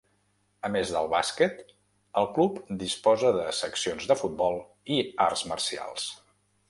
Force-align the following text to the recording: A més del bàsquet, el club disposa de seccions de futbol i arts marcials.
A 0.67 0.69
més 0.75 0.93
del 0.93 1.09
bàsquet, 1.11 1.59
el 2.21 2.27
club 2.37 2.57
disposa 2.85 3.35
de 3.37 3.45
seccions 3.59 4.09
de 4.13 4.19
futbol 4.23 4.59
i 4.97 4.99
arts 5.27 5.45
marcials. 5.53 6.09